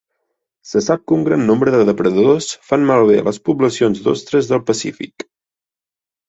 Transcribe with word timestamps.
Se 0.69 0.79
sap 0.85 1.01
que 1.09 1.13
un 1.17 1.25
gran 1.27 1.43
nombre 1.49 1.73
de 1.75 1.81
depredadors 1.89 2.47
fan 2.71 2.87
malbé 2.93 3.19
les 3.29 3.39
poblacions 3.51 4.03
d'ostres 4.09 4.51
del 4.55 4.65
Pacífic. 4.73 5.29